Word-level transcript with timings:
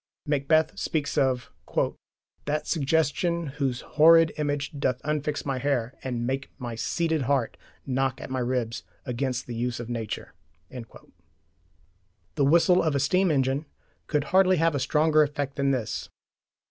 Macbeth 0.25 0.79
speaks 0.79 1.15
of 1.15 1.51
that 2.45 2.65
suggestion 2.65 3.45
Whose 3.61 3.81
horrid 3.81 4.33
image 4.39 4.71
doth 4.79 4.99
unfix 5.03 5.45
my 5.45 5.59
hair 5.59 5.93
And 6.03 6.25
make 6.25 6.49
my 6.57 6.73
seated 6.73 7.21
heart 7.29 7.55
knock 7.85 8.19
at 8.19 8.31
my 8.31 8.39
ribs 8.39 8.81
Against 9.05 9.45
the 9.45 9.53
use 9.53 9.79
of 9.79 9.89
nature. 9.89 10.33
The 12.33 12.45
whistle 12.45 12.81
of 12.81 12.95
a 12.95 12.99
steam 12.99 13.29
engine 13.29 13.67
could 14.07 14.23
hardly 14.33 14.57
have 14.57 14.73
a 14.73 14.79
stronger 14.79 15.21
effect 15.21 15.55
than 15.55 15.69
this. 15.69 16.09